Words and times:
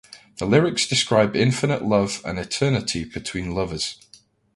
The 0.39 0.47
lyrics 0.47 0.87
describes 0.87 1.35
infinite 1.35 1.83
love 1.85 2.23
and 2.25 2.39
eternity 2.39 3.03
between 3.03 3.53
lovers. 3.53 3.99